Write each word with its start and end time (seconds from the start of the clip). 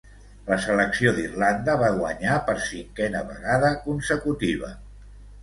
La 0.45 0.55
selecció 0.61 1.11
d'Irlanda 1.17 1.75
va 1.81 1.91
guanyar 1.99 2.39
per 2.49 2.57
cinquena 2.71 3.23
vegada 3.29 3.71
consecutiva. 3.87 4.73